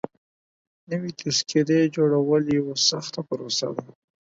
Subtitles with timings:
[0.91, 3.85] نوي تذکيري جوړول يوه سخته پروسه ده.